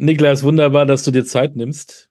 [0.00, 2.08] Niklas, wunderbar, dass du dir Zeit nimmst.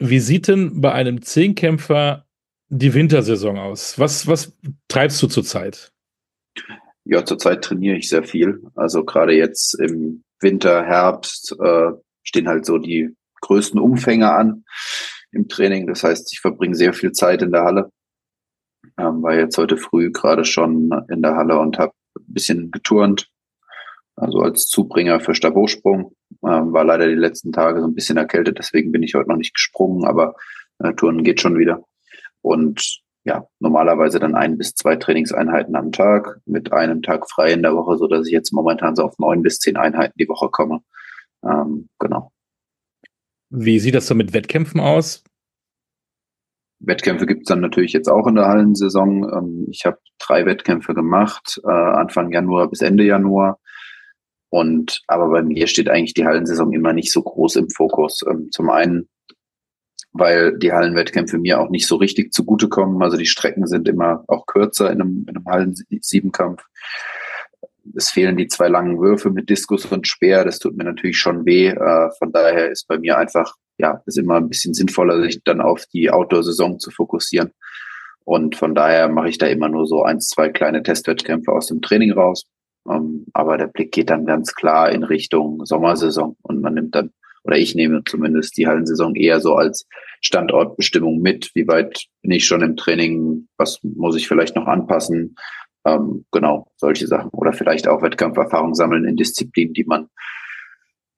[0.00, 2.26] Wie sieht denn bei einem Zehnkämpfer
[2.70, 4.00] die Wintersaison aus?
[4.00, 4.52] Was, was
[4.88, 5.92] treibst du zurzeit?
[7.04, 8.60] Ja, zurzeit trainiere ich sehr viel.
[8.74, 11.92] Also gerade jetzt im Winter, Herbst äh,
[12.24, 14.64] stehen halt so die größten Umfänge an
[15.30, 15.86] im Training.
[15.86, 17.92] Das heißt, ich verbringe sehr viel Zeit in der Halle.
[18.98, 23.28] Ähm, war jetzt heute früh gerade schon in der Halle und habe ein bisschen geturnt.
[24.16, 26.16] Also als Zubringer für Stabhochsprung.
[26.44, 29.36] Ähm, war leider die letzten Tage so ein bisschen erkältet, deswegen bin ich heute noch
[29.36, 30.34] nicht gesprungen, aber
[30.78, 31.84] äh, Turnen geht schon wieder.
[32.42, 37.62] Und ja, normalerweise dann ein bis zwei Trainingseinheiten am Tag mit einem Tag frei in
[37.62, 40.48] der Woche, so dass ich jetzt momentan so auf neun bis zehn Einheiten die Woche
[40.48, 40.80] komme.
[41.44, 42.32] Ähm, genau.
[43.50, 45.24] Wie sieht das so mit Wettkämpfen aus?
[46.80, 49.24] Wettkämpfe gibt es dann natürlich jetzt auch in der Hallensaison.
[49.32, 53.58] Ähm, ich habe drei Wettkämpfe gemacht, äh, Anfang Januar bis Ende Januar.
[54.50, 58.20] Und aber bei mir steht eigentlich die Hallensaison immer nicht so groß im Fokus.
[58.28, 59.08] Ähm, zum einen,
[60.12, 63.02] weil die Hallenwettkämpfe mir auch nicht so richtig zugutekommen.
[63.02, 66.62] Also die Strecken sind immer auch kürzer in einem, in einem Hallen-Siebenkampf
[67.96, 70.44] es fehlen die zwei langen Würfe mit Diskus und Speer.
[70.44, 71.68] Das tut mir natürlich schon weh.
[71.68, 75.60] Äh, von daher ist bei mir einfach, ja, ist immer ein bisschen sinnvoller, sich dann
[75.60, 77.52] auf die Outdoor-Saison zu fokussieren.
[78.24, 81.80] Und von daher mache ich da immer nur so eins, zwei kleine Testwettkämpfe aus dem
[81.80, 82.44] Training raus.
[82.90, 87.10] Ähm, aber der Blick geht dann ganz klar in Richtung Sommersaison und man nimmt dann,
[87.44, 89.86] oder ich nehme zumindest die Hallensaison eher so als
[90.20, 91.50] Standortbestimmung mit.
[91.54, 93.48] Wie weit bin ich schon im Training?
[93.56, 95.36] Was muss ich vielleicht noch anpassen?
[95.84, 97.30] Ähm, genau, solche Sachen.
[97.30, 100.08] Oder vielleicht auch Wettkampferfahrung sammeln in Disziplinen, die man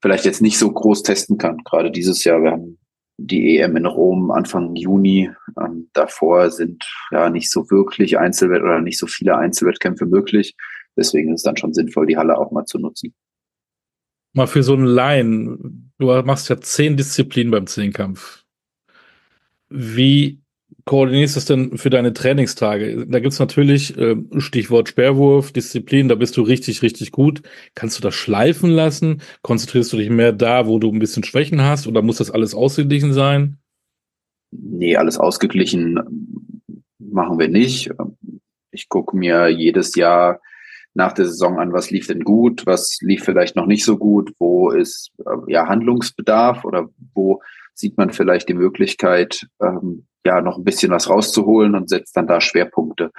[0.02, 1.58] vielleicht jetzt nicht so groß testen kann.
[1.64, 2.78] Gerade dieses Jahr, wir haben
[3.16, 5.30] die EM in Rom Anfang Juni.
[5.60, 10.54] Ähm, davor sind ja nicht so wirklich Einzelwett oder nicht so viele Einzelwettkämpfe möglich.
[11.00, 13.14] Deswegen ist es dann schon sinnvoll, die Halle auch mal zu nutzen.
[14.34, 18.44] Mal für so einen Laien, du machst ja zehn Disziplinen beim Zehnkampf.
[19.70, 20.42] Wie
[20.84, 23.06] koordinierst du das denn für deine Trainingstage?
[23.06, 27.42] Da gibt's natürlich äh, Stichwort Sperrwurf, Disziplin, da bist du richtig, richtig gut.
[27.74, 29.22] Kannst du das schleifen lassen?
[29.40, 32.54] Konzentrierst du dich mehr da, wo du ein bisschen Schwächen hast oder muss das alles
[32.54, 33.56] ausgeglichen sein?
[34.50, 35.98] Nee, alles ausgeglichen
[36.98, 37.90] machen wir nicht.
[38.70, 40.40] Ich gucke mir jedes Jahr
[40.94, 44.32] nach der Saison an, was lief denn gut, was lief vielleicht noch nicht so gut,
[44.38, 47.40] wo ist äh, ja Handlungsbedarf oder wo
[47.74, 52.26] sieht man vielleicht die Möglichkeit, ähm, ja noch ein bisschen was rauszuholen und setzt dann
[52.26, 53.10] da Schwerpunkte.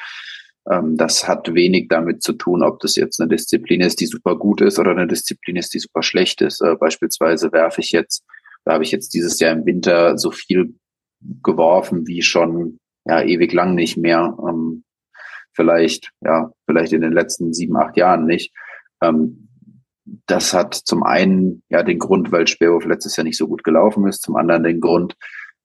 [0.69, 4.37] Ähm, das hat wenig damit zu tun, ob das jetzt eine Disziplin ist, die super
[4.37, 6.61] gut ist oder eine Disziplin ist, die super schlecht ist.
[6.61, 8.23] Äh, beispielsweise werfe ich jetzt,
[8.65, 10.75] da habe ich jetzt dieses Jahr im Winter so viel
[11.43, 14.37] geworfen wie schon ja ewig lang nicht mehr.
[14.47, 14.83] Ähm,
[15.53, 18.53] vielleicht, ja, vielleicht in den letzten sieben, acht Jahren nicht.
[19.01, 19.47] Ähm,
[20.25, 24.07] das hat zum einen ja den Grund, weil Sperrwurf letztes Jahr nicht so gut gelaufen
[24.07, 25.15] ist, zum anderen den Grund,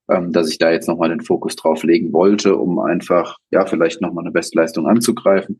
[0.09, 4.01] ähm, dass ich da jetzt nochmal den Fokus drauf legen wollte, um einfach, ja, vielleicht
[4.01, 5.59] nochmal eine Bestleistung anzugreifen.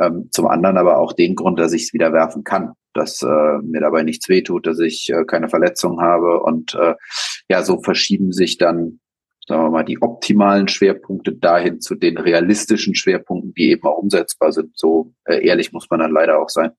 [0.00, 3.58] Ähm, zum anderen aber auch den Grund, dass ich es wieder werfen kann, dass äh,
[3.62, 6.94] mir dabei nichts wehtut, dass ich äh, keine Verletzung habe und äh,
[7.48, 9.00] ja, so verschieben sich dann,
[9.48, 14.52] sagen wir mal, die optimalen Schwerpunkte dahin zu den realistischen Schwerpunkten, die eben auch umsetzbar
[14.52, 14.78] sind.
[14.78, 16.70] So äh, ehrlich muss man dann leider auch sein.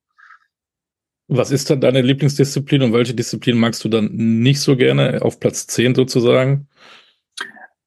[1.28, 5.40] Was ist dann deine Lieblingsdisziplin und welche Disziplin magst du dann nicht so gerne auf
[5.40, 6.68] Platz 10 sozusagen?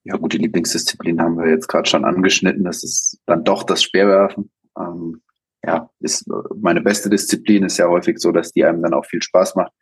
[0.05, 2.65] Ja gut, die Lieblingsdisziplin haben wir jetzt gerade schon angeschnitten.
[2.65, 4.51] Das ist dann doch das Speerwerfen.
[4.77, 5.23] Ähm,
[5.65, 6.29] ja, ist
[6.61, 9.73] meine beste Disziplin ist ja häufig so, dass die einem dann auch viel Spaß macht.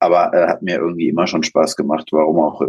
[0.00, 2.08] Aber äh, hat mir irgendwie immer schon Spaß gemacht.
[2.10, 2.60] Warum auch?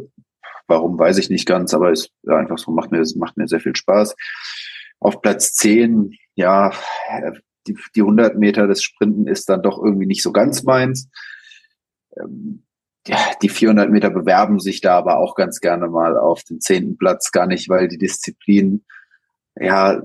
[0.67, 3.59] Warum weiß ich nicht ganz, aber ist ja, einfach so macht mir macht mir sehr
[3.59, 4.15] viel Spaß.
[4.99, 6.71] Auf Platz 10, ja,
[7.67, 11.09] die, die 100 Meter des Sprinten ist dann doch irgendwie nicht so ganz meins.
[12.17, 12.63] Ähm,
[13.07, 16.97] ja, die 400 Meter bewerben sich da aber auch ganz gerne mal auf den zehnten
[16.97, 18.85] Platz, gar nicht, weil die Disziplin
[19.59, 20.01] ja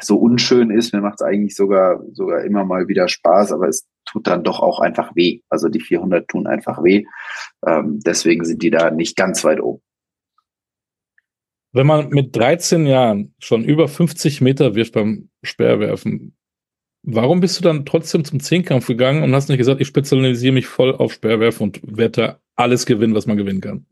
[0.00, 0.92] so unschön ist.
[0.94, 4.60] Mir macht es eigentlich sogar sogar immer mal wieder Spaß, aber es tut dann doch
[4.60, 5.40] auch einfach weh.
[5.48, 7.04] Also die 400 tun einfach weh.
[7.66, 9.82] Ähm, deswegen sind die da nicht ganz weit oben.
[11.72, 16.34] Wenn man mit 13 Jahren schon über 50 Meter wirft beim Speerwerfen,
[17.02, 20.66] Warum bist du dann trotzdem zum Zehnkampf gegangen und hast nicht gesagt, ich spezialisiere mich
[20.66, 23.86] voll auf Speerwerfen und werde alles gewinnen, was man gewinnen kann?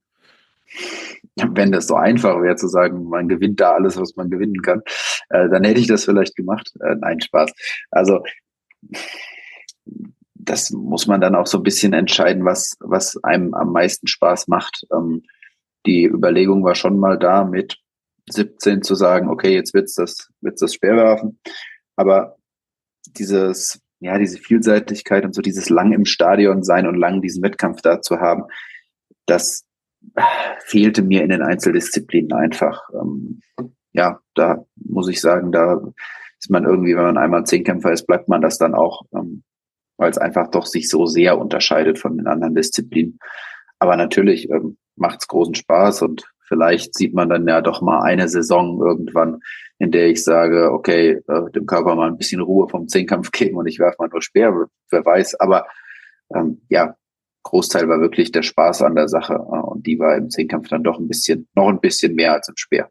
[1.37, 4.83] Wenn das so einfach wäre zu sagen, man gewinnt da alles, was man gewinnen kann,
[5.31, 6.71] äh, dann hätte ich das vielleicht gemacht.
[6.81, 7.51] Äh, nein, Spaß.
[7.91, 8.23] Also
[10.35, 14.49] das muss man dann auch so ein bisschen entscheiden, was, was einem am meisten Spaß
[14.49, 14.87] macht.
[14.93, 15.23] Ähm,
[15.87, 17.79] die Überlegung war schon mal da, mit
[18.31, 21.41] 17 zu sagen, okay, jetzt wird's das, wird's das Speerwerfen.
[21.97, 22.37] Aber
[23.17, 27.83] dieses ja, diese Vielseitigkeit und so dieses lang im Stadion sein und lang diesen Wettkampf
[27.83, 28.45] da zu haben,
[29.27, 29.67] das
[30.61, 32.89] fehlte mir in den Einzeldisziplinen einfach.
[32.95, 33.41] Ähm,
[33.93, 35.81] ja, da muss ich sagen, da
[36.39, 39.43] ist man irgendwie, wenn man einmal Zehnkämpfer ist, bleibt man das dann auch, ähm,
[39.97, 43.19] weil es einfach doch sich so sehr unterscheidet von den anderen Disziplinen.
[43.81, 48.01] Aber natürlich ähm, macht es großen Spaß und vielleicht sieht man dann ja doch mal
[48.01, 49.41] eine Saison irgendwann,
[49.79, 53.57] in der ich sage, okay, äh, dem Körper mal ein bisschen Ruhe vom Zehnkampf geben
[53.57, 55.37] und ich werfe mal nur Speer, wer weiß.
[55.41, 55.67] Aber
[56.35, 56.97] ähm, ja,
[57.43, 60.83] Großteil war wirklich der Spaß an der Sache äh, und die war im Zehnkampf dann
[60.83, 62.91] doch ein bisschen, noch ein bisschen mehr als im Speer.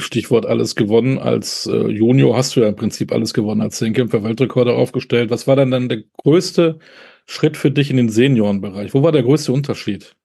[0.00, 1.18] Stichwort alles gewonnen.
[1.18, 5.30] Als äh, Junior hast du ja im Prinzip alles gewonnen, als Zehnkämpfer Weltrekorde aufgestellt.
[5.30, 6.78] Was war dann dann der größte
[7.26, 8.94] Schritt für dich in den Seniorenbereich?
[8.94, 10.16] Wo war der größte Unterschied?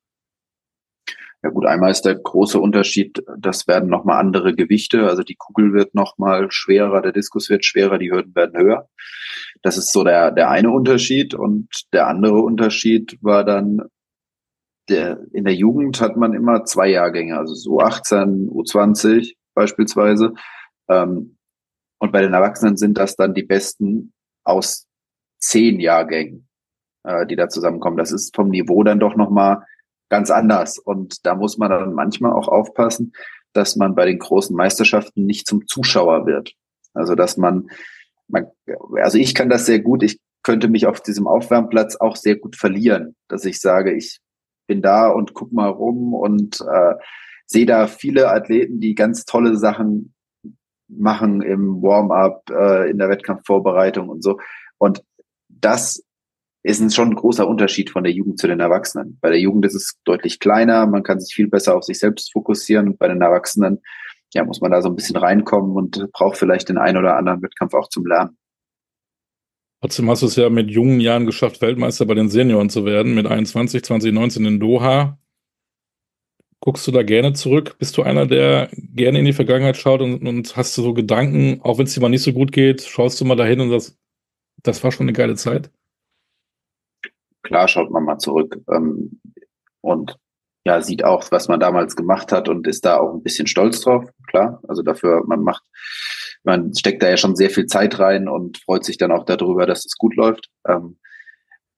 [1.42, 5.74] Ja gut, einmal ist der große Unterschied, das werden nochmal andere Gewichte, also die Kugel
[5.74, 8.90] wird nochmal schwerer, der Diskus wird schwerer, die Hürden werden höher.
[9.62, 11.34] Das ist so der, der eine Unterschied.
[11.34, 13.82] Und der andere Unterschied war dann,
[14.90, 20.34] der, in der Jugend hat man immer zwei Jahrgänge, also so 18, U20 beispielsweise.
[20.90, 21.38] Ähm,
[22.00, 24.14] und bei den Erwachsenen sind das dann die besten
[24.44, 24.88] aus
[25.38, 26.48] zehn Jahrgängen,
[27.04, 27.98] äh, die da zusammenkommen.
[27.98, 29.64] Das ist vom Niveau dann doch nochmal
[30.10, 30.78] ganz anders.
[30.78, 33.14] Und da muss man dann manchmal auch aufpassen,
[33.54, 36.54] dass man bei den großen Meisterschaften nicht zum Zuschauer wird.
[36.94, 37.70] Also dass man,
[38.28, 38.48] man
[39.02, 40.04] also ich kann das sehr gut.
[40.04, 44.20] Ich könnte mich auf diesem Aufwärmplatz auch sehr gut verlieren, dass ich sage, ich
[44.68, 46.94] bin da und guck mal rum und äh,
[47.46, 50.14] sehe da viele Athleten, die ganz tolle Sachen
[50.88, 54.40] machen im Warm-up, äh, in der Wettkampfvorbereitung und so.
[54.78, 55.04] Und
[55.48, 56.04] das
[56.64, 59.18] ist schon ein großer Unterschied von der Jugend zu den Erwachsenen.
[59.22, 62.34] Bei der Jugend ist es deutlich kleiner, man kann sich viel besser auf sich selbst
[62.34, 62.98] fokussieren.
[62.98, 63.80] Bei den Erwachsenen
[64.34, 67.42] ja, muss man da so ein bisschen reinkommen und braucht vielleicht den einen oder anderen
[67.42, 68.38] Wettkampf auch zum Lernen.
[69.82, 73.16] Trotzdem hast du es ja mit jungen Jahren geschafft, Weltmeister bei den Senioren zu werden,
[73.16, 75.18] mit 21, 2019 in Doha.
[76.60, 77.78] Guckst du da gerne zurück?
[77.80, 81.62] Bist du einer, der gerne in die Vergangenheit schaut und, und hast du so Gedanken,
[81.62, 83.98] auch wenn es dir mal nicht so gut geht, schaust du mal dahin und sagst,
[84.62, 85.72] das war schon eine geile Zeit?
[87.44, 89.20] Klar schaut man mal zurück ähm,
[89.82, 90.18] und
[90.66, 93.82] ja, sieht auch, was man damals gemacht hat und ist da auch ein bisschen stolz
[93.82, 94.62] drauf, klar.
[94.68, 95.64] Also dafür, man macht,
[96.44, 99.66] man steckt da ja schon sehr viel Zeit rein und freut sich dann auch darüber,
[99.66, 100.50] dass es gut läuft.
[100.68, 101.00] Ähm,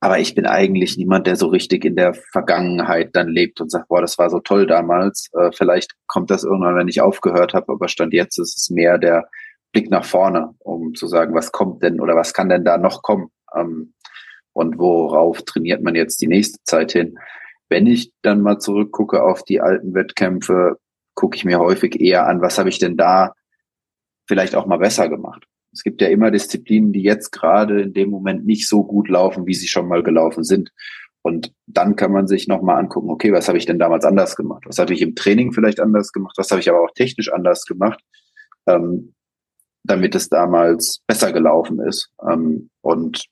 [0.04, 3.88] aber ich bin eigentlich niemand, der so richtig in der Vergangenheit dann lebt und sagt,
[3.88, 5.30] boah, das war so toll damals.
[5.34, 8.98] Äh, vielleicht kommt das irgendwann, wenn ich aufgehört habe, aber Stand jetzt ist es mehr
[8.98, 9.30] der
[9.72, 13.04] Blick nach vorne, um zu sagen, was kommt denn oder was kann denn da noch
[13.04, 13.30] kommen.
[13.56, 13.94] Ähm,
[14.54, 17.18] und worauf trainiert man jetzt die nächste Zeit hin.
[17.70, 20.78] Wenn ich dann mal zurückgucke auf die alten Wettkämpfe,
[21.16, 23.34] gucke ich mir häufig eher an, was habe ich denn da
[24.28, 25.46] vielleicht auch mal besser gemacht.
[25.74, 29.46] Es gibt ja immer Disziplinen, die jetzt gerade in dem Moment nicht so gut laufen,
[29.46, 30.72] wie sie schon mal gelaufen sind.
[31.22, 34.64] Und dann kann man sich nochmal angucken, okay, was habe ich denn damals anders gemacht?
[34.66, 36.34] Was habe ich im Training vielleicht anders gemacht?
[36.38, 38.04] Was habe ich aber auch technisch anders gemacht,
[38.68, 39.14] ähm,
[39.84, 42.12] damit es damals besser gelaufen ist?
[42.30, 43.26] Ähm, und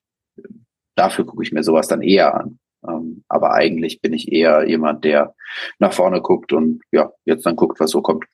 [1.00, 2.60] dafür gucke ich mir sowas dann eher an.
[2.88, 5.34] Ähm, aber eigentlich bin ich eher jemand, der
[5.80, 8.26] nach vorne guckt und ja, jetzt dann guckt, was so kommt.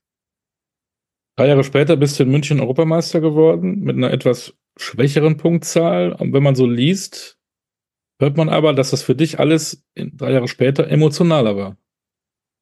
[1.37, 6.13] Drei Jahre später bist du in München Europameister geworden mit einer etwas schwächeren Punktzahl.
[6.13, 7.37] Und wenn man so liest,
[8.19, 11.77] hört man aber, dass das für dich alles drei Jahre später emotionaler war.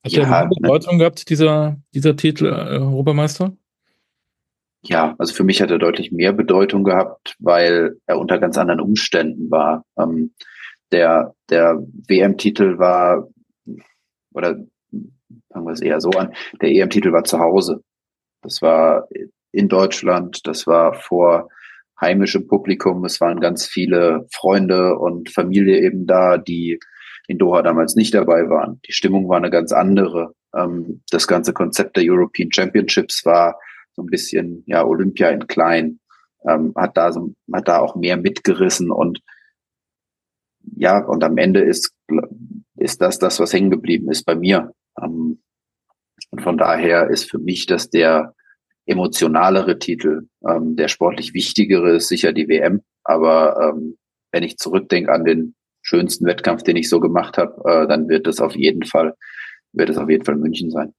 [0.04, 0.56] Hat ja, der eine ne.
[0.60, 1.00] Bedeutung ne?
[1.00, 3.56] gehabt, dieser, dieser Titel äh, Europameister?
[4.86, 8.82] Ja, also für mich hat er deutlich mehr Bedeutung gehabt, weil er unter ganz anderen
[8.82, 9.86] Umständen war.
[9.98, 10.34] Ähm,
[10.92, 13.28] der der WM-Titel war,
[14.34, 14.58] oder
[15.52, 17.82] fangen wir es eher so an, der EM-Titel war zu Hause.
[18.42, 19.08] Das war
[19.52, 21.50] in Deutschland, das war vor
[22.00, 26.80] heimischem Publikum, es waren ganz viele Freunde und Familie eben da, die
[27.28, 28.82] in Doha damals nicht dabei waren.
[28.88, 30.34] Die Stimmung war eine ganz andere.
[30.54, 33.58] Ähm, das ganze Konzept der European Championships war
[33.96, 36.00] so ein bisschen ja Olympia in klein,
[36.48, 39.22] ähm, hat da so, hat da auch mehr mitgerissen und
[40.76, 41.94] ja, und am Ende ist,
[42.78, 44.74] ist das das, was hängen geblieben ist bei mir.
[45.02, 45.42] Ähm,
[46.32, 48.34] und von daher ist für mich das der
[48.86, 50.28] emotionalere Titel.
[50.48, 52.82] Ähm, der sportlich wichtigere ist sicher die WM.
[53.04, 53.98] Aber ähm,
[54.32, 58.28] wenn ich zurückdenke an den schönsten Wettkampf, den ich so gemacht habe, äh, dann wird
[58.28, 59.16] es auf jeden Fall,
[59.74, 60.94] wird es auf jeden Fall München sein.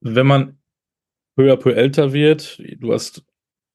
[0.00, 0.58] Wenn man
[1.36, 2.60] peu à peu älter wird.
[2.78, 3.24] Du hast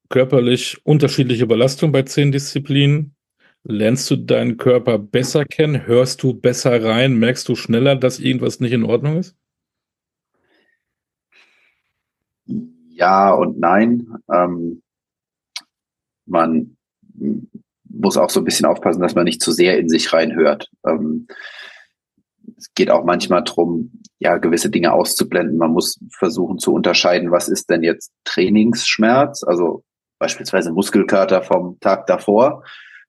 [0.08, 3.14] körperlich unterschiedliche Belastung bei zehn Disziplinen.
[3.64, 5.86] Lernst du deinen Körper besser kennen?
[5.86, 7.18] Hörst du besser rein?
[7.18, 9.36] Merkst du schneller, dass irgendwas nicht in Ordnung ist?
[12.46, 14.06] Ja und nein.
[14.32, 14.82] Ähm,
[16.26, 16.76] man
[17.84, 20.70] muss auch so ein bisschen aufpassen, dass man nicht zu sehr in sich reinhört.
[20.86, 21.26] Ähm,
[22.60, 25.56] es geht auch manchmal darum, ja, gewisse Dinge auszublenden.
[25.56, 29.82] Man muss versuchen zu unterscheiden, was ist denn jetzt Trainingsschmerz, also
[30.18, 32.62] beispielsweise Muskelkater vom Tag davor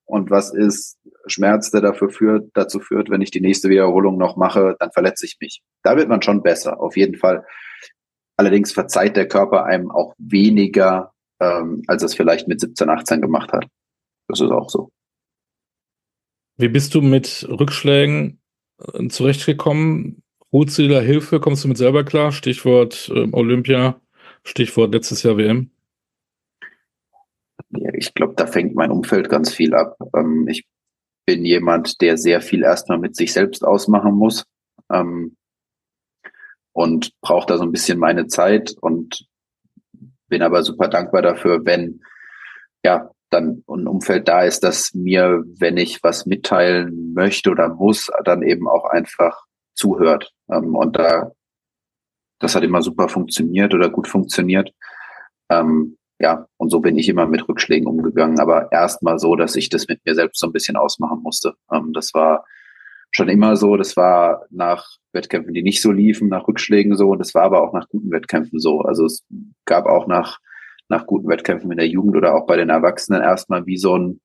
[0.05, 4.37] und was ist Schmerz, der dafür führt, dazu führt, wenn ich die nächste Wiederholung noch
[4.37, 5.61] mache, dann verletze ich mich.
[5.83, 7.45] Da wird man schon besser, auf jeden Fall.
[8.37, 13.51] Allerdings verzeiht der Körper einem auch weniger, ähm, als es vielleicht mit 17, 18 gemacht
[13.51, 13.67] hat.
[14.27, 14.89] Das ist auch so.
[16.57, 18.40] Wie bist du mit Rückschlägen
[19.09, 20.23] zurechtgekommen?
[20.51, 21.39] Holst du dir da Hilfe?
[21.39, 22.31] Kommst du mit selber klar?
[22.31, 23.99] Stichwort äh, Olympia,
[24.43, 25.71] Stichwort letztes Jahr WM.
[27.69, 29.97] Ja, ich glaube, da fängt mein Umfeld ganz viel ab.
[30.15, 30.65] Ähm, ich
[31.25, 34.45] bin jemand, der sehr viel erstmal mit sich selbst ausmachen muss
[34.91, 35.37] ähm,
[36.73, 39.27] und braucht da so ein bisschen meine Zeit und
[40.27, 42.01] bin aber super dankbar dafür, wenn
[42.83, 48.11] ja dann ein Umfeld da ist, dass mir, wenn ich was mitteilen möchte oder muss,
[48.25, 50.31] dann eben auch einfach zuhört.
[50.51, 51.31] Ähm, und da,
[52.39, 54.71] das hat immer super funktioniert oder gut funktioniert.
[55.49, 59.69] Ähm, ja, und so bin ich immer mit Rückschlägen umgegangen, aber erstmal so, dass ich
[59.69, 61.53] das mit mir selbst so ein bisschen ausmachen musste.
[61.71, 62.45] Ähm, das war
[63.11, 67.19] schon immer so, das war nach Wettkämpfen, die nicht so liefen, nach Rückschlägen so, und
[67.19, 68.81] das war aber auch nach guten Wettkämpfen so.
[68.81, 69.25] Also es
[69.65, 70.39] gab auch nach
[70.91, 74.21] nach guten Wettkämpfen in der Jugend oder auch bei den Erwachsenen erstmal wie so ein,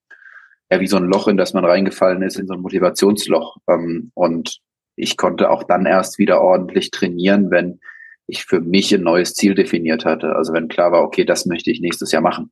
[0.71, 3.57] ja, wie so ein Loch, in das man reingefallen ist, in so ein Motivationsloch.
[3.69, 4.59] Ähm, und
[4.97, 7.81] ich konnte auch dann erst wieder ordentlich trainieren, wenn
[8.27, 10.35] ich für mich ein neues Ziel definiert hatte.
[10.35, 12.51] Also wenn klar war, okay, das möchte ich nächstes Jahr machen.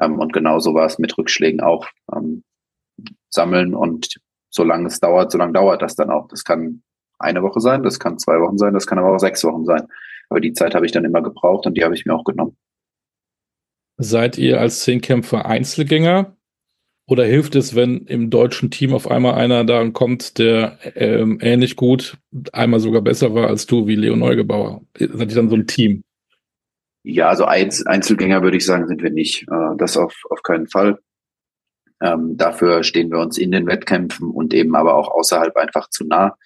[0.00, 1.88] Ähm, und genauso war es mit Rückschlägen auch.
[2.14, 2.44] Ähm,
[3.30, 4.16] sammeln und
[4.50, 6.28] solange es dauert, solange dauert das dann auch.
[6.28, 6.82] Das kann
[7.18, 9.86] eine Woche sein, das kann zwei Wochen sein, das kann aber auch sechs Wochen sein.
[10.28, 12.56] Aber die Zeit habe ich dann immer gebraucht und die habe ich mir auch genommen.
[13.98, 16.36] Seid ihr als Zehnkämpfer Einzelgänger?
[17.08, 21.74] Oder hilft es, wenn im deutschen Team auf einmal einer da kommt, der ähm, ähnlich
[21.74, 22.18] gut,
[22.52, 24.82] einmal sogar besser war als du, wie Leo Neugebauer?
[24.98, 26.04] Seid ihr dann so ein Team?
[27.02, 29.46] Ja, also Einzelgänger würde ich sagen, sind wir nicht.
[29.50, 30.98] Äh, das auf, auf keinen Fall.
[32.00, 36.04] Ähm, dafür stehen wir uns in den Wettkämpfen und eben aber auch außerhalb einfach zu
[36.04, 36.36] nah.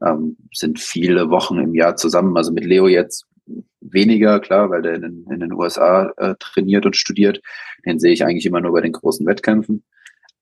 [0.00, 2.36] Ähm, sind viele Wochen im Jahr zusammen.
[2.36, 3.26] Also mit Leo jetzt
[3.80, 7.40] weniger, klar, weil der in, in den USA äh, trainiert und studiert.
[7.86, 9.84] Den sehe ich eigentlich immer nur bei den großen Wettkämpfen.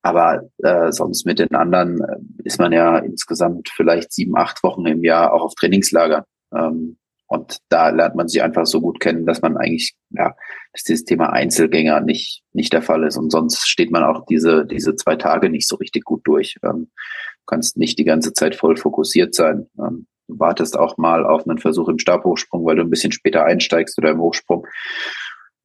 [0.02, 4.87] Aber äh, sonst mit den anderen äh, ist man ja insgesamt vielleicht sieben, acht Wochen
[4.87, 6.25] im Jahr auch auf Trainingslager.
[6.55, 6.97] Ähm,
[7.28, 10.37] und da lernt man sich einfach so gut kennen, dass man eigentlich, ja,
[10.73, 13.16] dass dieses Thema Einzelgänger nicht, nicht der Fall ist.
[13.16, 16.57] Und sonst steht man auch diese, diese zwei Tage nicht so richtig gut durch.
[16.62, 19.66] Ähm, du kannst nicht die ganze Zeit voll fokussiert sein.
[19.78, 23.97] Ähm, Wartest auch mal auf einen Versuch im Stabhochsprung, weil du ein bisschen später einsteigst
[23.99, 24.66] oder im Hochsprung.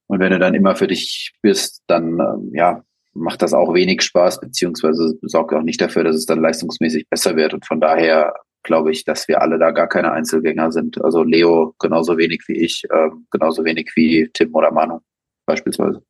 [0.07, 4.01] Und wenn du dann immer für dich bist, dann ähm, ja, macht das auch wenig
[4.01, 7.53] Spaß, beziehungsweise sorgt auch nicht dafür, dass es dann leistungsmäßig besser wird.
[7.53, 11.03] Und von daher glaube ich, dass wir alle da gar keine Einzelgänger sind.
[11.03, 14.99] Also Leo genauso wenig wie ich, äh, genauso wenig wie Tim oder Manu
[15.45, 16.03] beispielsweise.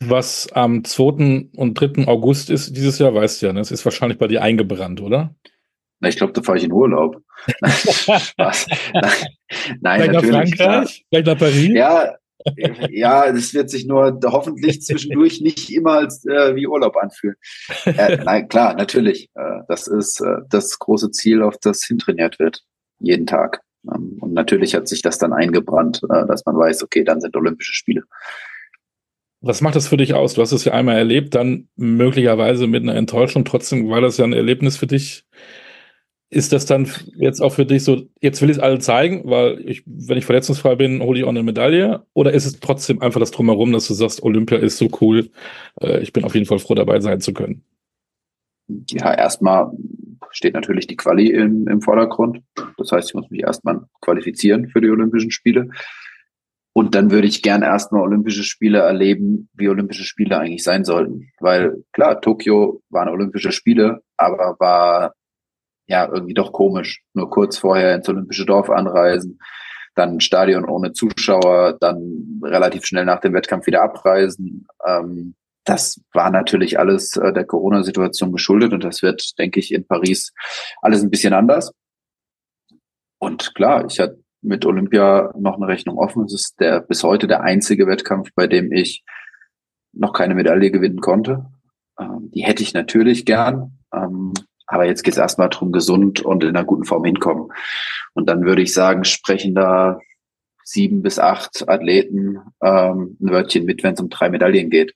[0.00, 1.50] Was am 2.
[1.56, 2.06] und 3.
[2.08, 3.60] August ist dieses Jahr, weißt du ja, ne?
[3.60, 5.34] es ist wahrscheinlich bei dir eingebrannt, oder?
[6.04, 7.16] Na, ich glaube, da fahre ich in Urlaub.
[7.66, 8.66] Spaß.
[9.80, 10.32] Nein, Vielleicht natürlich.
[10.32, 11.04] Nach Frankreich?
[11.08, 11.68] Vielleicht nach Paris?
[11.70, 12.14] Ja,
[12.90, 17.36] ja, das wird sich nur hoffentlich zwischendurch nicht immer als äh, wie Urlaub anfühlen.
[17.86, 19.30] Äh, nein, klar, natürlich.
[19.34, 22.60] Äh, das ist äh, das große Ziel, auf das hintrainiert wird.
[22.98, 23.62] Jeden Tag.
[23.90, 27.34] Ähm, und natürlich hat sich das dann eingebrannt, äh, dass man weiß, okay, dann sind
[27.34, 28.02] Olympische Spiele.
[29.40, 30.34] Was macht das für dich aus?
[30.34, 33.46] Du hast es ja einmal erlebt, dann möglicherweise mit einer Enttäuschung.
[33.46, 35.24] Trotzdem war das ja ein Erlebnis für dich
[36.34, 39.60] ist das dann jetzt auch für dich so, jetzt will ich es allen zeigen, weil
[39.68, 42.04] ich, wenn ich verletzungsfrei bin, hole ich auch eine Medaille?
[42.12, 45.30] Oder ist es trotzdem einfach das Drumherum, dass du sagst, Olympia ist so cool,
[45.80, 47.62] äh, ich bin auf jeden Fall froh dabei sein zu können?
[48.88, 49.70] Ja, erstmal
[50.30, 52.40] steht natürlich die Quali im, im Vordergrund.
[52.78, 55.68] Das heißt, ich muss mich erstmal qualifizieren für die Olympischen Spiele.
[56.72, 61.30] Und dann würde ich gern erstmal Olympische Spiele erleben, wie Olympische Spiele eigentlich sein sollten.
[61.38, 65.14] Weil klar, Tokio waren Olympische Spiele, aber war
[65.86, 67.02] ja irgendwie doch komisch.
[67.14, 69.38] Nur kurz vorher ins Olympische Dorf anreisen,
[69.94, 74.66] dann Stadion ohne Zuschauer, dann relativ schnell nach dem Wettkampf wieder abreisen.
[74.86, 79.86] Ähm, das war natürlich alles äh, der Corona-Situation geschuldet und das wird, denke ich, in
[79.86, 80.32] Paris
[80.82, 81.72] alles ein bisschen anders.
[83.18, 86.24] Und klar, ich hatte mit Olympia noch eine Rechnung offen.
[86.24, 89.02] Es ist der bis heute der einzige Wettkampf, bei dem ich
[89.92, 91.46] noch keine Medaille gewinnen konnte.
[91.98, 93.78] Ähm, die hätte ich natürlich gern.
[93.92, 94.34] Ähm,
[94.66, 97.52] aber jetzt geht es erstmal darum, gesund und in einer guten Form hinkommen.
[98.14, 99.98] Und dann würde ich sagen, sprechen da
[100.64, 104.94] sieben bis acht Athleten ähm, ein Wörtchen mit, wenn es um drei Medaillen geht.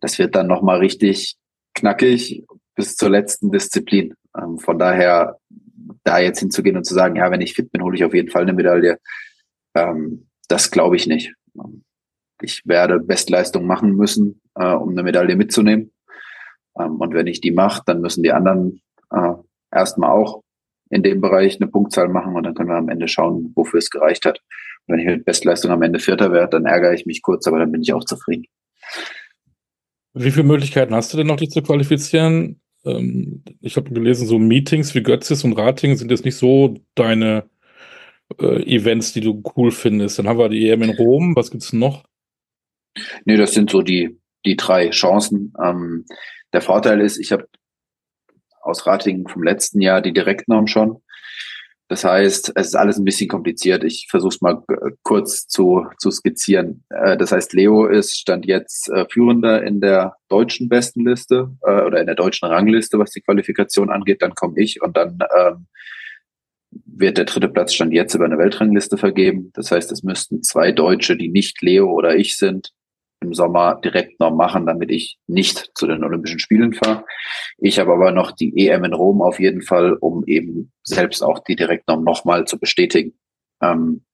[0.00, 1.36] das wird dann nochmal richtig
[1.74, 2.44] knackig
[2.74, 4.14] bis zur letzten Disziplin.
[4.36, 5.38] Ähm, von daher,
[6.02, 8.30] da jetzt hinzugehen und zu sagen, ja, wenn ich fit bin, hole ich auf jeden
[8.30, 8.98] Fall eine Medaille,
[9.74, 11.34] ähm, das glaube ich nicht.
[12.42, 15.92] Ich werde Bestleistung machen müssen, äh, um eine Medaille mitzunehmen.
[16.78, 19.32] Ähm, und wenn ich die mache, dann müssen die anderen äh,
[19.70, 20.42] erstmal auch
[20.90, 23.90] in dem Bereich eine Punktzahl machen und dann können wir am Ende schauen, wofür es
[23.90, 24.40] gereicht hat.
[24.86, 27.58] Und wenn ich mit Bestleistung am Ende Vierter werde, dann ärgere ich mich kurz, aber
[27.58, 28.46] dann bin ich auch zufrieden.
[30.14, 32.60] Wie viele Möglichkeiten hast du denn noch, dich zu qualifizieren?
[32.84, 37.50] Ähm, ich habe gelesen, so Meetings wie Götzis und Rating sind jetzt nicht so deine
[38.38, 40.18] äh, Events, die du cool findest.
[40.18, 41.36] Dann haben wir die EM in Rom.
[41.36, 42.04] Was gibt's noch?
[43.24, 45.52] Nee, das sind so die, die drei Chancen.
[45.62, 46.06] Ähm,
[46.52, 47.46] der Vorteil ist, ich habe
[48.66, 51.00] aus Ratingen vom letzten Jahr die Direktnorm schon.
[51.88, 53.84] Das heißt, es ist alles ein bisschen kompliziert.
[53.84, 54.60] Ich versuche es mal
[55.04, 56.84] kurz zu, zu skizzieren.
[56.90, 62.00] Äh, das heißt, Leo ist stand jetzt äh, Führender in der deutschen Bestenliste äh, oder
[62.00, 64.20] in der deutschen Rangliste, was die Qualifikation angeht.
[64.20, 65.66] Dann komme ich und dann ähm,
[66.84, 69.52] wird der dritte Platz stand jetzt über eine Weltrangliste vergeben.
[69.54, 72.72] Das heißt, es müssten zwei Deutsche, die nicht Leo oder ich sind,
[73.26, 77.04] im Sommer direkt noch machen, damit ich nicht zu den Olympischen Spielen fahre.
[77.58, 81.40] Ich habe aber noch die EM in Rom auf jeden Fall, um eben selbst auch
[81.40, 83.18] die Direktnorm nochmal zu bestätigen.
[83.62, 84.04] Ähm,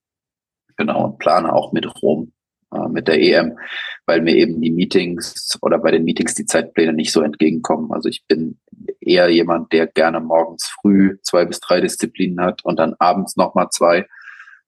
[0.76, 2.32] genau, und plane auch mit Rom,
[2.72, 3.58] äh, mit der EM,
[4.06, 7.92] weil mir eben die Meetings oder bei den Meetings die Zeitpläne nicht so entgegenkommen.
[7.92, 8.58] Also ich bin
[9.00, 13.68] eher jemand, der gerne morgens früh zwei bis drei Disziplinen hat und dann abends nochmal
[13.70, 14.06] zwei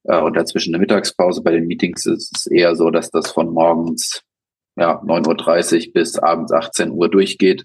[0.05, 1.43] äh, und dazwischen eine Mittagspause.
[1.43, 4.23] Bei den Meetings ist es eher so, dass das von morgens
[4.77, 7.65] ja, 9.30 Uhr bis abends 18 Uhr durchgeht,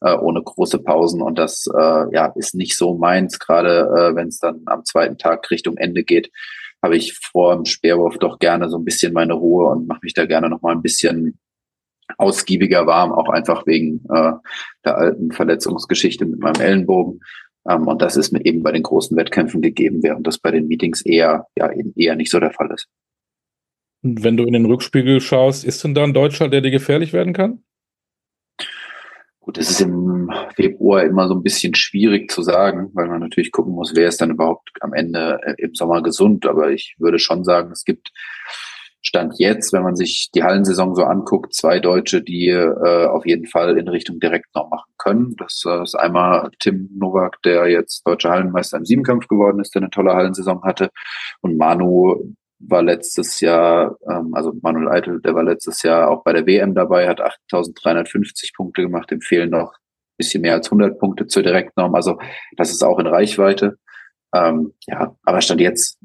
[0.00, 1.22] äh, ohne große Pausen.
[1.22, 5.18] Und das äh, ja, ist nicht so meins, gerade äh, wenn es dann am zweiten
[5.18, 6.30] Tag Richtung Ende geht,
[6.82, 10.14] habe ich vor dem Speerwurf doch gerne so ein bisschen meine Ruhe und mache mich
[10.14, 11.38] da gerne nochmal ein bisschen
[12.18, 14.32] ausgiebiger warm, auch einfach wegen äh,
[14.84, 17.20] der alten Verletzungsgeschichte mit meinem Ellenbogen.
[17.68, 20.66] Ähm, und das ist mir eben bei den großen Wettkämpfen gegeben, während das bei den
[20.66, 22.88] Meetings eher, ja, eben eher nicht so der Fall ist.
[24.02, 27.12] Und wenn du in den Rückspiegel schaust, ist denn da ein Deutscher, der dir gefährlich
[27.12, 27.62] werden kann?
[29.40, 33.50] Gut, es ist im Februar immer so ein bisschen schwierig zu sagen, weil man natürlich
[33.50, 36.46] gucken muss, wer ist dann überhaupt am Ende äh, im Sommer gesund.
[36.46, 38.12] Aber ich würde schon sagen, es gibt
[39.04, 43.46] Stand jetzt, wenn man sich die Hallensaison so anguckt, zwei Deutsche, die äh, auf jeden
[43.46, 45.34] Fall in Richtung direkt noch machen können.
[45.38, 49.82] Das äh, ist einmal Tim Nowak, der jetzt deutscher Hallenmeister im Siebenkampf geworden ist, der
[49.82, 50.90] eine tolle Hallensaison hatte.
[51.40, 52.32] Und Manu
[52.66, 56.74] war letztes Jahr, ähm, also Manuel Eitel, der war letztes Jahr auch bei der WM
[56.74, 61.42] dabei, hat 8.350 Punkte gemacht, dem fehlen noch ein bisschen mehr als 100 Punkte zur
[61.42, 61.94] Direktnorm.
[61.94, 62.18] Also
[62.56, 63.78] das ist auch in Reichweite.
[64.34, 65.98] Ähm, ja, aber Stand jetzt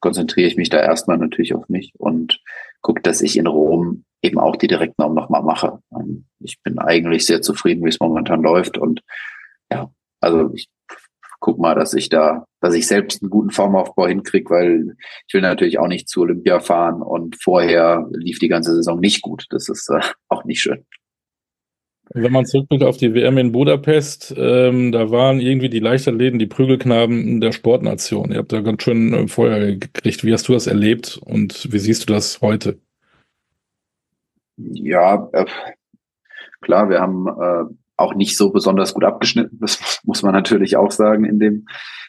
[0.00, 2.40] konzentriere ich mich da erstmal natürlich auf mich und
[2.80, 5.80] gucke, dass ich in Rom eben auch die Direktnorm nochmal mache.
[5.92, 9.00] Ähm, ich bin eigentlich sehr zufrieden, wie es momentan läuft und
[9.70, 10.68] ja, also ich
[11.46, 14.96] guck mal, dass ich da, dass ich selbst einen guten Formaufbau hinkriege, weil
[15.28, 19.22] ich will natürlich auch nicht zu Olympia fahren und vorher lief die ganze Saison nicht
[19.22, 19.46] gut.
[19.50, 20.84] Das ist äh, auch nicht schön.
[22.12, 26.48] Wenn man zurückblickt auf die WM in Budapest, ähm, da waren irgendwie die Leichtathleten, die
[26.48, 28.32] Prügelknaben der Sportnation.
[28.32, 30.24] Ihr habt da ganz schön äh, Feuer gekriegt.
[30.24, 32.80] Wie hast du das erlebt und wie siehst du das heute?
[34.56, 35.44] Ja, äh,
[36.60, 39.58] klar, wir haben äh, auch nicht so besonders gut abgeschnitten.
[39.60, 41.66] Das muss man natürlich auch sagen in dem,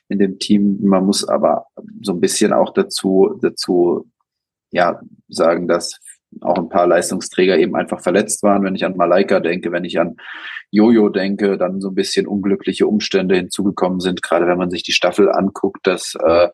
[0.10, 0.80] in dem Team.
[0.82, 1.66] Man muss aber
[2.02, 4.10] so ein bisschen auch dazu, dazu,
[4.72, 6.00] ja, sagen, dass
[6.42, 8.64] auch ein paar Leistungsträger eben einfach verletzt waren.
[8.64, 10.18] Wenn ich an Malaika denke, wenn ich an
[10.72, 14.22] Jojo denke, dann so ein bisschen unglückliche Umstände hinzugekommen sind.
[14.22, 16.50] Gerade wenn man sich die Staffel anguckt, dass äh,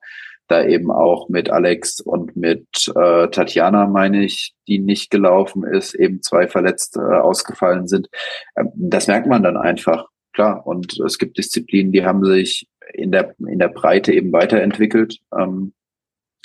[0.47, 5.93] da eben auch mit Alex und mit äh, Tatjana, meine ich, die nicht gelaufen ist,
[5.93, 8.09] eben zwei verletzt äh, ausgefallen sind.
[8.55, 10.65] Ähm, das merkt man dann einfach, klar.
[10.67, 15.19] Und es gibt Disziplinen, die haben sich in der, in der Breite eben weiterentwickelt.
[15.37, 15.73] Ähm,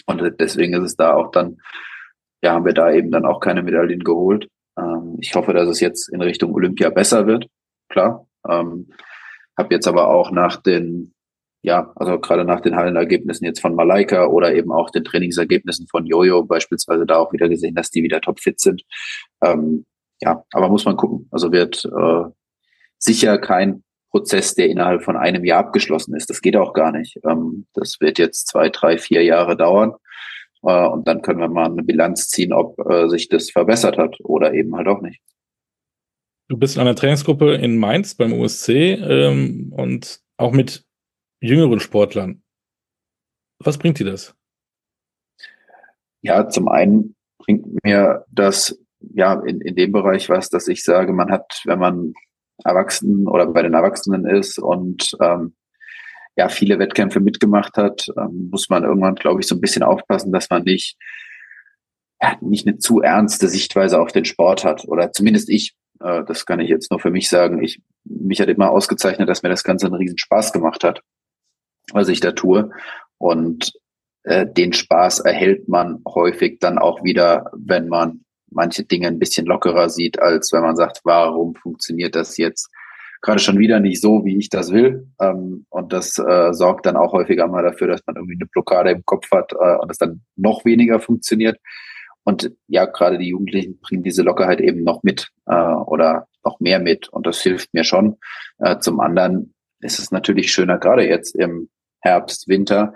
[0.07, 1.59] und deswegen ist es da auch dann,
[2.43, 4.49] ja, haben wir da eben dann auch keine Medaillen geholt.
[4.79, 7.47] Ähm, ich hoffe, dass es jetzt in Richtung Olympia besser wird,
[7.89, 8.27] klar.
[8.49, 8.89] Ähm,
[9.59, 11.15] habe jetzt aber auch nach den
[11.69, 16.07] ja, also gerade nach den Hallenergebnissen jetzt von Malaika oder eben auch den Trainingsergebnissen von
[16.07, 18.85] Jojo beispielsweise da auch wieder gesehen, dass die wieder topfit sind.
[19.45, 19.85] Ähm,
[20.23, 21.29] ja, aber muss man gucken.
[21.31, 22.31] Also wird äh,
[22.97, 26.31] sicher kein Prozess, der innerhalb von einem Jahr abgeschlossen ist.
[26.31, 27.19] Das geht auch gar nicht.
[27.29, 29.93] Ähm, das wird jetzt zwei, drei, vier Jahre dauern.
[30.63, 34.17] Äh, und dann können wir mal eine Bilanz ziehen, ob äh, sich das verbessert hat
[34.21, 35.21] oder eben halt auch nicht.
[36.49, 40.88] Du bist in einer Trainingsgruppe in Mainz beim USC ähm, und auch mit
[41.41, 42.43] jüngeren Sportlern.
[43.59, 44.35] Was bringt dir das?
[46.21, 51.13] Ja, zum einen bringt mir das ja, in, in dem Bereich was, dass ich sage,
[51.13, 52.15] man hat, wenn man
[52.65, 55.55] Erwachsenen oder bei den Erwachsenen ist und ähm,
[56.37, 60.33] ja viele Wettkämpfe mitgemacht hat, ähm, muss man irgendwann, glaube ich, so ein bisschen aufpassen,
[60.33, 60.97] dass man nicht
[62.21, 65.77] ja, nicht eine zu ernste Sichtweise auf den Sport hat oder zumindest ich.
[66.01, 67.63] Äh, das kann ich jetzt nur für mich sagen.
[67.63, 71.03] Ich mich hat immer ausgezeichnet, dass mir das Ganze einen riesen Spaß gemacht hat,
[71.93, 72.71] was ich da tue
[73.19, 73.73] und
[74.25, 79.47] äh, den Spaß erhält man häufig dann auch wieder, wenn man manche Dinge ein bisschen
[79.47, 82.71] lockerer sieht, als wenn man sagt, warum funktioniert das jetzt
[83.21, 85.09] gerade schon wieder nicht so, wie ich das will.
[85.21, 88.91] Ähm, und das äh, sorgt dann auch häufiger mal dafür, dass man irgendwie eine Blockade
[88.91, 91.59] im Kopf hat äh, und es dann noch weniger funktioniert.
[92.25, 96.79] Und ja, gerade die Jugendlichen bringen diese Lockerheit eben noch mit äh, oder noch mehr
[96.79, 97.09] mit.
[97.09, 98.19] Und das hilft mir schon.
[98.59, 102.95] Äh, zum anderen ist es natürlich schöner, gerade jetzt im Herbst, Winter,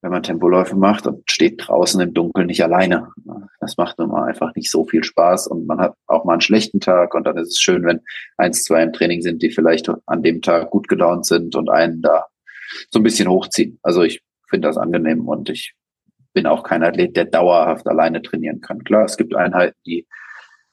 [0.00, 3.08] wenn man Tempoläufe macht und steht draußen im Dunkeln nicht alleine.
[3.60, 6.40] Das macht nun mal einfach nicht so viel Spaß und man hat auch mal einen
[6.40, 8.00] schlechten Tag und dann ist es schön, wenn
[8.36, 12.00] eins, zwei im Training sind, die vielleicht an dem Tag gut gelaunt sind und einen
[12.00, 12.26] da
[12.90, 13.78] so ein bisschen hochziehen.
[13.82, 15.74] Also ich finde das angenehm und ich
[16.32, 18.84] bin auch kein Athlet, der dauerhaft alleine trainieren kann.
[18.84, 20.06] Klar, es gibt Einheiten, die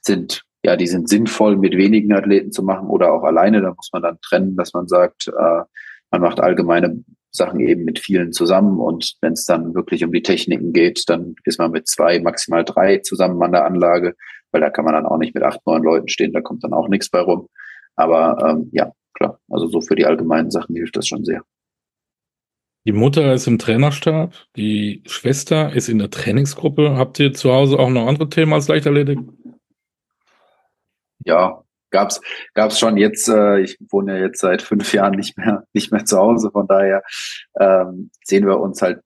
[0.02, 3.62] sind ja, die sind sinnvoll mit wenigen Athleten zu machen oder auch alleine.
[3.62, 5.62] Da muss man dann trennen, dass man sagt, äh,
[6.10, 7.04] man macht allgemeine
[7.36, 11.36] Sachen eben mit vielen zusammen und wenn es dann wirklich um die Techniken geht, dann
[11.44, 14.16] ist man mit zwei, maximal drei zusammen an der Anlage,
[14.52, 16.74] weil da kann man dann auch nicht mit acht, neun Leuten stehen, da kommt dann
[16.74, 17.48] auch nichts bei rum.
[17.96, 21.42] Aber ähm, ja, klar, also so für die allgemeinen Sachen hilft das schon sehr.
[22.88, 26.96] Die Mutter ist im Trainerstab, die Schwester ist in der Trainingsgruppe.
[26.96, 29.18] Habt ihr zu Hause auch noch andere Themen als Leichtathletik?
[31.26, 31.65] Ja,
[31.96, 32.22] gab's
[32.54, 33.30] gab's schon jetzt.
[33.30, 36.68] Äh, ich wohne ja jetzt seit fünf Jahren nicht mehr nicht mehr zu Hause, von
[36.68, 37.02] daher
[37.60, 39.02] ähm, sehen wir uns halt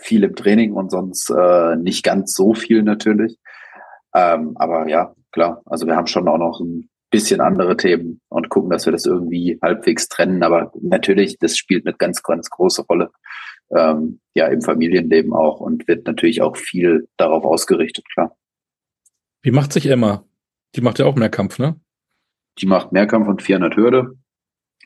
[0.00, 3.36] viel im Training und sonst äh, nicht ganz so viel natürlich.
[4.14, 5.62] Ähm, aber ja, klar.
[5.66, 9.06] Also wir haben schon auch noch ein bisschen andere Themen und gucken, dass wir das
[9.06, 10.42] irgendwie halbwegs trennen.
[10.42, 13.10] Aber natürlich, das spielt eine ganz, ganz große Rolle.
[13.70, 18.36] Ähm, ja, im Familienleben auch und wird natürlich auch viel darauf ausgerichtet, klar.
[19.42, 20.24] Wie macht sich Emma?
[20.74, 21.80] Die macht ja auch mehr Kampf, ne?
[22.58, 24.18] Die macht Mehrkampf und 400 Hürde.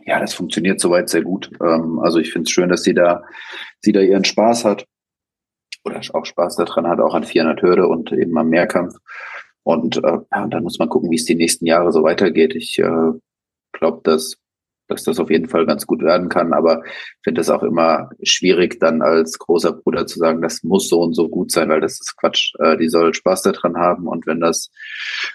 [0.04, 1.50] Ja, das funktioniert soweit sehr gut.
[1.60, 3.24] Ähm, also ich finde es schön, dass sie da,
[3.80, 4.86] sie da ihren Spaß hat
[5.84, 8.96] oder auch Spaß daran hat, auch an 400 Hürde und eben am Mehrkampf.
[9.62, 12.54] Und äh, ja, dann muss man gucken, wie es die nächsten Jahre so weitergeht.
[12.54, 13.12] Ich äh,
[13.72, 14.36] glaube, dass
[14.88, 16.52] dass das auf jeden Fall ganz gut werden kann.
[16.52, 20.88] Aber ich finde es auch immer schwierig, dann als großer Bruder zu sagen, das muss
[20.88, 22.54] so und so gut sein, weil das ist Quatsch.
[22.58, 24.70] Äh, die soll Spaß daran haben und wenn das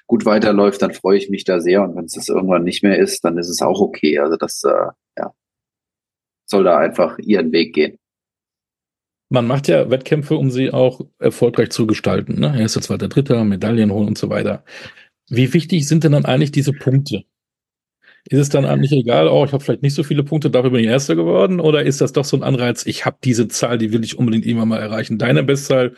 [0.08, 1.84] gut weiterläuft, dann freue ich mich da sehr.
[1.84, 4.20] Und wenn es das irgendwann nicht mehr ist, dann ist es auch okay.
[4.20, 5.34] Also das äh, ja,
[6.46, 7.98] soll da einfach ihren Weg gehen.
[9.30, 12.38] Man macht ja Wettkämpfe, um sie auch erfolgreich zu gestalten.
[12.38, 12.60] Ne?
[12.60, 14.66] Erster, zweiter, dritter, Medaillen holen und so weiter.
[15.30, 17.24] Wie wichtig sind denn dann eigentlich diese Punkte?
[18.30, 20.82] Ist es dann eigentlich egal, oh, ich habe vielleicht nicht so viele Punkte, dafür bin
[20.82, 21.60] ich Erster geworden?
[21.60, 24.46] Oder ist das doch so ein Anreiz, ich habe diese Zahl, die will ich unbedingt
[24.46, 25.18] immer mal erreichen?
[25.18, 25.94] Deine Bestzahl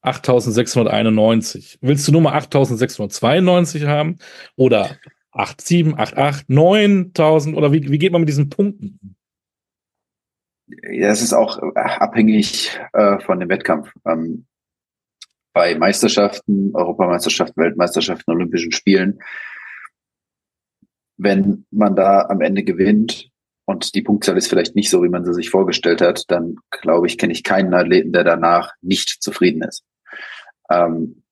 [0.00, 1.78] 8691.
[1.82, 4.18] Willst du nur mal 8692 haben?
[4.56, 4.96] Oder
[5.34, 7.56] 87, 88, 9000?
[7.56, 9.16] Oder wie, wie geht man mit diesen Punkten?
[10.90, 13.92] Ja, es ist auch äh, abhängig äh, von dem Wettkampf.
[14.06, 14.46] Ähm,
[15.52, 19.20] bei Meisterschaften, Europameisterschaften, Weltmeisterschaften, Olympischen Spielen
[21.16, 23.30] wenn man da am Ende gewinnt
[23.64, 27.06] und die Punktzahl ist vielleicht nicht so, wie man sie sich vorgestellt hat, dann glaube
[27.06, 29.84] ich, kenne ich keinen Athleten, der danach nicht zufrieden ist.
[30.70, 31.22] Ähm,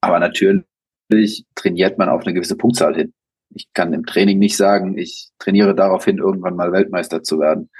[0.00, 3.12] aber natürlich trainiert man auf eine gewisse Punktzahl hin.
[3.50, 7.70] Ich kann im Training nicht sagen, ich trainiere darauf hin, irgendwann mal Weltmeister zu werden.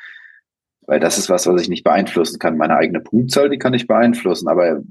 [0.86, 2.58] Weil das ist was, was ich nicht beeinflussen kann.
[2.58, 4.48] Meine eigene Punktzahl, die kann ich beeinflussen.
[4.48, 4.82] Aber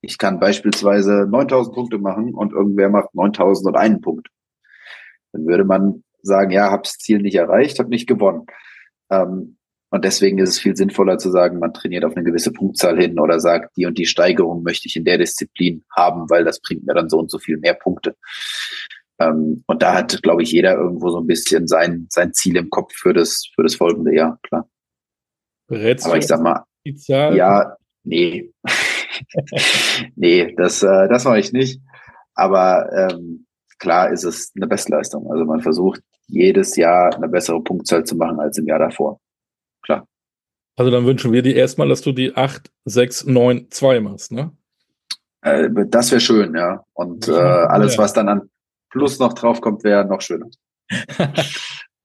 [0.00, 4.28] ich kann beispielsweise 9000 Punkte machen und irgendwer macht 9001 Punkt
[5.32, 8.46] dann würde man sagen, ja, habe das Ziel nicht erreicht, habe nicht gewonnen.
[9.10, 9.58] Ähm,
[9.90, 13.18] und deswegen ist es viel sinnvoller zu sagen, man trainiert auf eine gewisse Punktzahl hin
[13.18, 16.86] oder sagt, die und die Steigerung möchte ich in der Disziplin haben, weil das bringt
[16.86, 18.14] mir dann so und so viel mehr Punkte.
[19.18, 22.68] Ähm, und da hat, glaube ich, jeder irgendwo so ein bisschen sein, sein Ziel im
[22.70, 24.68] Kopf für das, für das folgende Jahr, klar.
[25.66, 26.64] Berätst Aber ich sag mal,
[27.34, 28.52] ja, nee.
[30.16, 31.80] nee, das, äh, das mache ich nicht.
[32.34, 33.46] Aber ähm,
[33.78, 35.30] klar ist es eine Bestleistung.
[35.30, 39.20] Also man versucht jedes Jahr eine bessere Punktzahl zu machen als im Jahr davor.
[39.82, 40.06] Klar.
[40.76, 44.52] Also dann wünschen wir dir erstmal, dass du die 8, 6, 9, 2 machst, ne?
[45.42, 46.84] Äh, das wäre schön, ja.
[46.92, 48.02] Und äh, alles, ja.
[48.02, 48.50] was dann an
[48.90, 50.48] Plus noch draufkommt, wäre noch schöner.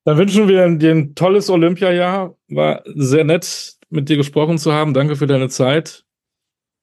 [0.04, 2.36] dann wünschen wir dir ein tolles Olympiajahr.
[2.50, 4.94] War sehr nett, mit dir gesprochen zu haben.
[4.94, 6.04] Danke für deine Zeit.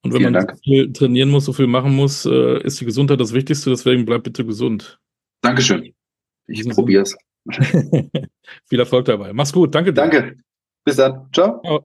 [0.02, 0.56] Und wenn Vielen man Dank.
[0.56, 3.70] so viel trainieren muss, so viel machen muss, äh, ist die Gesundheit das Wichtigste.
[3.70, 4.98] Deswegen bleib bitte gesund.
[5.42, 5.92] Dankeschön.
[6.46, 7.16] Ich probiere es.
[8.68, 9.32] viel Erfolg dabei.
[9.32, 9.74] Mach's gut.
[9.74, 10.00] Danke dir.
[10.00, 10.36] Danke.
[10.84, 11.28] Bis dann.
[11.32, 11.60] Ciao.
[11.62, 11.84] Ciao.